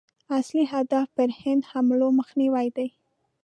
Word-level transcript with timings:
اصلي 0.37 0.63
هدف 0.73 1.07
پر 1.15 1.29
هند 1.41 1.63
حملو 1.71 2.07
مخنیوی 2.19 2.67
دی. 2.75 2.87